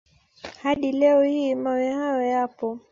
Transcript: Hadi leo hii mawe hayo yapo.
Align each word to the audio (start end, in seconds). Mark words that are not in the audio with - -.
Hadi 0.61 0.91
leo 0.91 1.23
hii 1.23 1.55
mawe 1.55 1.91
hayo 1.91 2.21
yapo. 2.21 2.79